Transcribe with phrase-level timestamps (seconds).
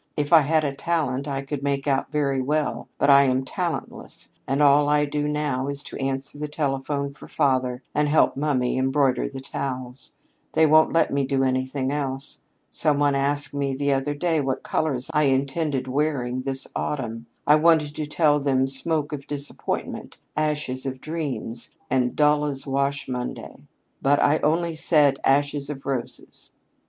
[0.17, 4.29] If I had a talent I could make out very well, but I am talentless,
[4.47, 8.77] and all I do now is to answer the telephone for father and help mummy
[8.79, 10.13] embroider the towels.
[10.53, 12.39] They won't let me do anything else.
[12.71, 17.27] Some one asked me the other day what colors I intended wearing this autumn.
[17.45, 23.07] I wanted to tell them smoke of disappointment, ashes of dreams, and dull as wash
[23.07, 23.67] Monday.
[24.01, 26.49] But I only said ashes of roses.